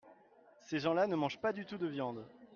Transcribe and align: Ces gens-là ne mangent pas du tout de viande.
Ces 0.61 0.79
gens-là 0.79 1.05
ne 1.05 1.15
mangent 1.15 1.39
pas 1.39 1.53
du 1.53 1.63
tout 1.67 1.77
de 1.77 1.85
viande. 1.85 2.25